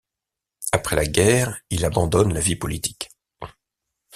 [0.71, 3.11] Après la guerre, il abandonne la vie politique.